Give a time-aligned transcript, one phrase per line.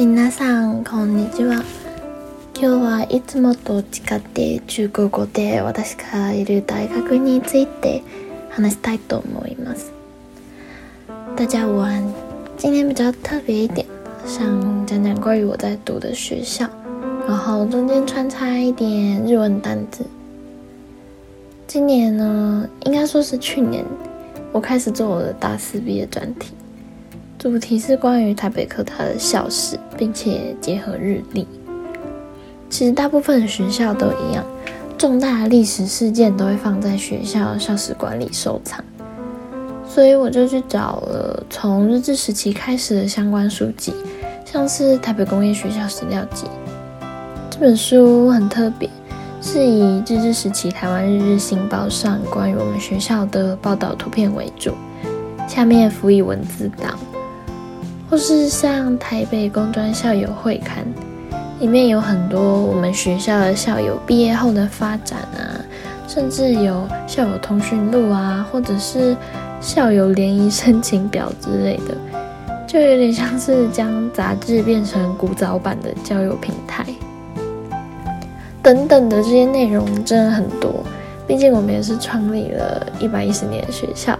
[0.00, 1.62] 皆さんこんにちは。
[2.58, 8.02] 今日はいつもと違って中国語で私がいる大学について
[8.48, 9.92] 話したいと思います。
[11.36, 12.02] 大家午安，
[12.56, 13.84] 今天比较特别一点，
[14.24, 16.66] 想讲讲关于我在读的学校，
[17.28, 20.06] 然后中间穿插一点日文单字。
[21.66, 23.84] 今年呢，应该说是去年，
[24.50, 26.54] 我开始做我的大四毕业专题，
[27.40, 31.48] 主题是关于台北科大的校史，并且结合日历。
[32.68, 34.44] 其实大部分的学校都一样，
[34.98, 38.84] 重大的历史事件都会放在学校校史馆里收藏。
[39.88, 43.94] 所以我就去找了从日治时期开始的相关书籍，
[44.44, 46.44] 像是《台北工业学校史料集》
[47.48, 48.86] 这本书很特别。
[49.40, 54.74] 是以日治时期台湾日日新报上关于我们学校的报道图片为主，
[55.48, 56.98] 下面辅以文字档，
[58.10, 60.84] 或是像台北工专校友会刊，
[61.60, 65.62] 里面有很多我们学校的校友毕业后的发展啊，
[66.08, 69.16] 甚至有校友通讯录啊，或者是
[69.60, 71.96] 校友联谊申请表之类的，
[72.66, 76.84] 就有点像是将杂志变成古早版的交友平台。
[78.60, 80.82] 等等的这些内容真的很多，
[81.28, 84.18] 毕竟我们也是创立了一百一十年的学校。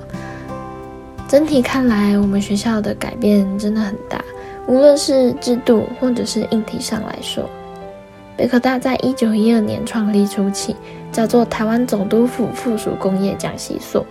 [1.31, 4.21] 整体看来，我们学校的改变真的很大，
[4.67, 7.49] 无论是制度或者是硬体上来说。
[8.37, 10.75] 北科大在一九一二年创立初期，
[11.13, 14.05] 叫做台湾总督府附属工业讲习所。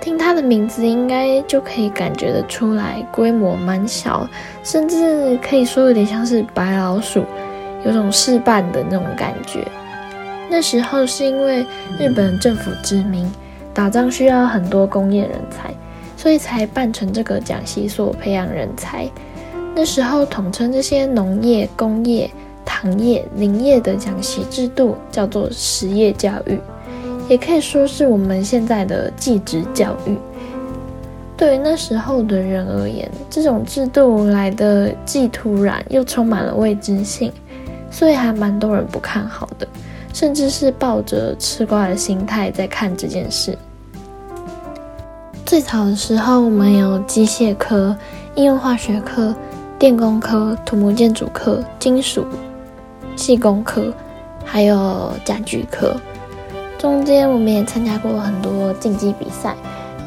[0.00, 4.28] 听它的名字，应该就可以感觉得出来，规模蛮小，
[4.64, 7.24] 甚至可以说有点像是白老鼠。
[7.86, 9.64] 有种事办的那种感觉。
[10.50, 11.64] 那时候是因为
[11.96, 13.30] 日本政府知名，
[13.72, 15.72] 打仗需要很多工业人才，
[16.20, 19.08] 所以才办成这个讲习所培养人才。
[19.74, 22.30] 那时候统称这些农业、工业、
[22.62, 26.60] 糖业、林业的讲习制度叫做实业教育，
[27.26, 30.14] 也可以说是我们现在的技职教育。
[31.38, 37.32] 对于那时候的人而言，这种制度来的既突然又充满了未知性。
[37.90, 39.66] 所以还蛮多人不看好的，
[40.12, 43.56] 甚至是抱着吃瓜的心态在看这件事。
[45.50, 47.96] 最早的时候，我们有机械科、
[48.36, 49.34] 应用化学科、
[49.80, 52.24] 电工科、土木建筑科、金属
[53.16, 53.92] 细工科，
[54.44, 55.96] 还有家具科。
[56.78, 59.56] 中间我们也参加过很多竞技比赛，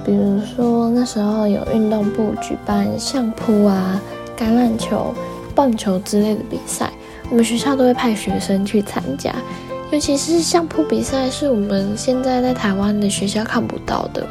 [0.05, 4.01] 比如说那时候有运动部举办相扑啊、
[4.37, 5.13] 橄榄球、
[5.53, 6.89] 棒球之类的比赛。
[7.29, 9.35] 我们学校都会派学生去参加，
[9.91, 14.25] 尤其是相扑比赛，是我们现在在台湾的学校看不到的，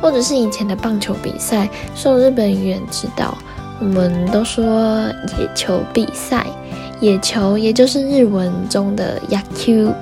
[0.00, 3.36] 或者是以前的棒球比赛，受日本语言指导，
[3.80, 5.06] 我们都说
[5.38, 6.46] 野球比赛，
[7.00, 9.92] 野球也就是日文中的 yaku。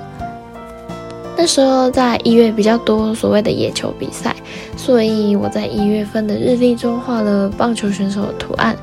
[1.37, 4.35] 那时候在一月比较多所谓的野球比赛，
[4.75, 8.75] 所以我在一月份的日历中画了棒球选手的图案。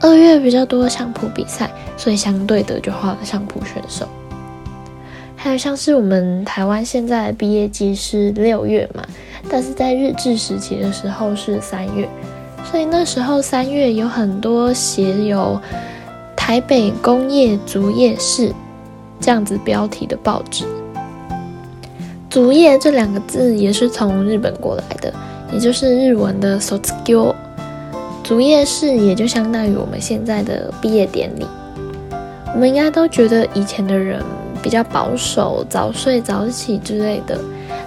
[0.00, 4.08] 二月比较多相扑比赛，所以相对的就画了相扑选手。
[5.36, 9.04] 还有像是我们台湾现在的毕业季是六月嘛，
[9.50, 12.08] 但是在日治时期的时候是三月，
[12.70, 15.60] 所以那时候三月有很多写有
[16.36, 18.54] “台北工业竹业市”
[19.20, 20.64] 这样子标题的报纸。
[22.28, 25.12] 竹业这两个字也是从日本过来的，
[25.52, 27.34] 也就是日文的 “sotsugo”。
[28.22, 31.44] 竹叶式也就相当于我们现在的毕业典礼。
[32.54, 34.22] 我们应该都觉得以前的人
[34.62, 37.36] 比较保守，早睡早起之类的。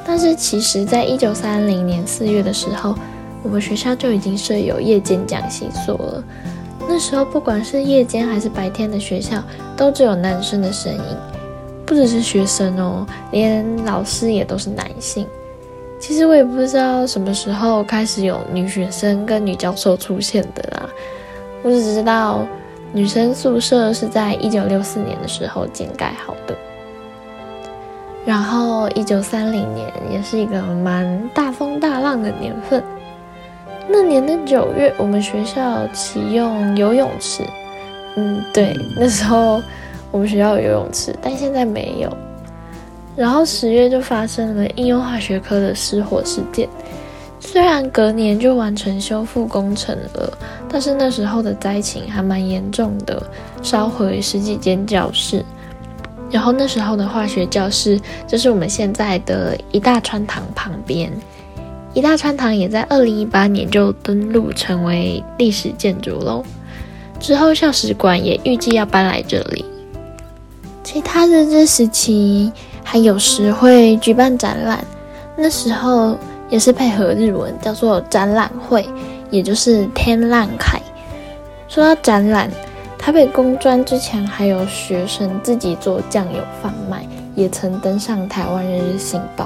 [0.05, 2.95] 但是其实，在一九三零年四月的时候，
[3.41, 6.23] 我们学校就已经设有夜间讲习所了。
[6.87, 9.41] 那时候，不管是夜间还是白天的学校，
[9.77, 11.01] 都只有男生的声音。
[11.85, 15.27] 不只是学生哦，连老师也都是男性。
[15.99, 20.89] 其实我也不知道什么时候开始有女学生跟女教授出现的啦，
[21.61, 22.45] 我只知道
[22.91, 26.55] 女生宿舍是在一九六四年的时候建盖好的，
[28.25, 32.81] 然后一九三零年也是一个蛮大风大浪的年份，
[33.89, 37.43] 那年的九月我们学校启用游泳池，
[38.15, 39.61] 嗯，对，那时候
[40.09, 42.09] 我们学校有游泳池，但现在没有。
[43.15, 46.67] 然后十月就发生了应用化学科的失火事件，
[47.39, 50.37] 虽然隔年就完成修复工程了，
[50.69, 53.21] 但是那时候的灾情还蛮严重的，
[53.61, 55.43] 烧毁十几间教室。
[56.33, 61.13] 然后那时候的化学教室就是我们现在的一大川堂旁边，
[61.93, 66.43] 一大川堂也在二零一八年就登录成为历史建筑喽。
[67.19, 69.63] 之后校史馆也预计要搬来这里。
[70.83, 72.51] 其他日治时期
[72.83, 74.83] 还有时会举办展览，
[75.37, 76.17] 那时候
[76.49, 78.83] 也是配合日文，叫做展览会，
[79.29, 80.81] 也就是天覧会。
[81.69, 82.49] 说到展览，
[83.05, 87.05] 台北工专之前还有学生自己做酱油贩卖，
[87.35, 89.45] 也曾登上台湾日日新报。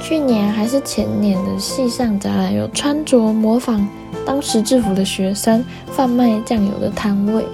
[0.00, 3.86] 去年还是前年的戏上展览，有穿着模仿
[4.24, 7.44] 当时制服的学生贩卖酱油的摊位。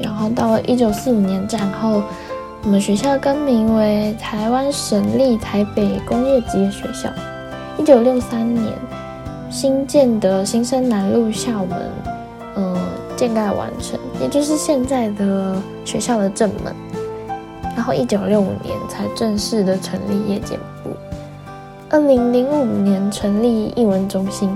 [0.00, 2.02] 然后到了一九四五年战后，
[2.62, 7.10] 我们学校更名为台湾省立台北工业职业学校。
[7.78, 8.72] 一九六三年
[9.50, 11.78] 新建的新生南路校门，
[13.18, 16.72] 建盖完成，也就是现在的学校的正门。
[17.76, 20.90] 然后一九六五年才正式的成立夜间部。
[21.90, 24.48] 二零零五年成立艺文中心，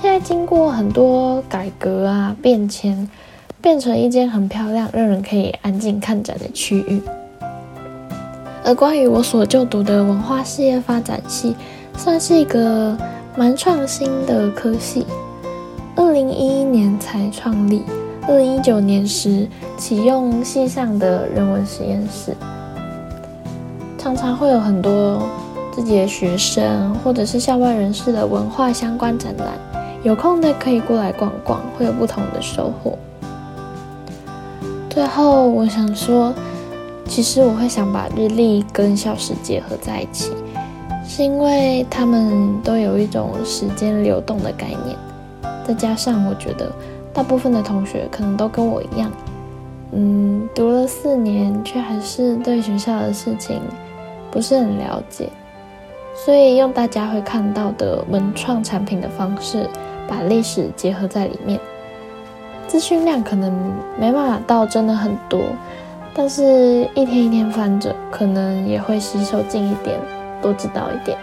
[0.00, 3.08] 现在经过很多改革啊变迁。
[3.60, 7.02] 变成一间很漂亮、让人可以安静看展的区域。
[8.64, 11.56] 而关于我所就读的文化事业发展系，
[11.96, 12.96] 算是一个
[13.36, 15.04] 蛮创新的科系。
[15.96, 17.82] 二零一一年才创立，
[18.28, 19.48] 二零一九年时
[19.78, 22.36] 启用系上的人文实验室，
[23.96, 25.26] 常常会有很多
[25.72, 29.54] 自己的学生或者是校外人士的文化相关展览，
[30.02, 32.98] 有空的可以过来逛逛，会有不同的收获。
[34.90, 36.34] 最后，我想说，
[37.06, 40.32] 其实我会想把日历跟校史结合在一起，
[41.02, 44.94] 是因为他们都有一种时间流动的概念。
[45.66, 46.70] 再加上我觉得，
[47.18, 49.10] 大部分的同学可能都跟我一样，
[49.90, 53.60] 嗯，读了四年，却还是对学校的事情
[54.30, 55.28] 不是很了解，
[56.14, 59.68] 所以用大家会看到的文创产品的方式，
[60.06, 61.58] 把历史结合在里面。
[62.68, 63.52] 资讯量可能
[63.98, 65.40] 没办法到真的很多，
[66.14, 69.98] 但是一天一天翻着，可能也会吸收进一点，
[70.40, 71.18] 多知道一点。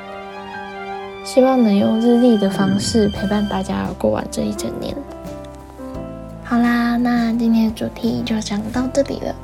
[1.23, 4.93] 希望能用日历的方式陪伴大家过完这一整年。
[6.44, 9.34] 好啦，那今天的主题就讲到这里了。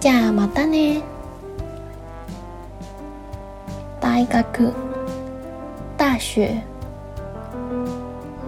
[0.00, 1.02] じゃあまたね。
[4.00, 4.72] 大学、
[5.96, 6.62] 大学、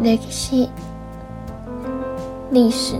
[0.02, 0.68] 歴史。
[2.50, 2.96] 历史，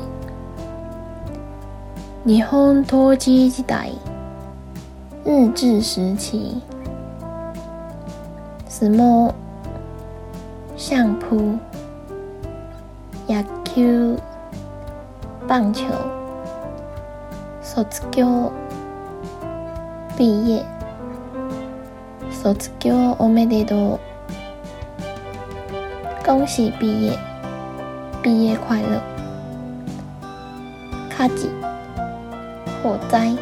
[2.26, 3.92] 日本統治時代，
[5.24, 6.60] 日治時期，
[8.68, 9.32] 相撲、
[10.76, 11.56] 相撲、
[13.26, 14.20] 野球、
[15.46, 15.86] 棒球，
[17.62, 18.52] 卒業、
[20.16, 20.64] 畢業，
[22.30, 24.00] 卒業おめでとう，
[26.24, 27.16] 恭喜畢業，
[28.22, 29.00] 畢業快樂。
[31.10, 31.48] 火事、
[32.82, 33.36] 火灾、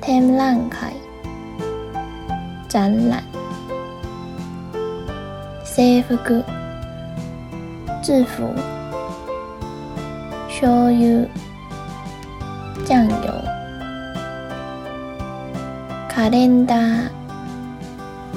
[0.00, 0.94] 展覧会、
[2.66, 3.22] 展览、
[5.64, 6.42] 制服、
[8.02, 8.54] 制服、
[10.59, 11.29] 醤油、
[12.87, 13.43] 酱油、
[16.09, 17.11] カレンダー、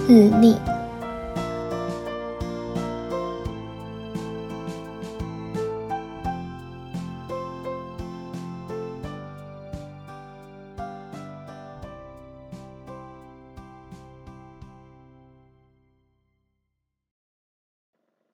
[0.07, 0.70] 日历。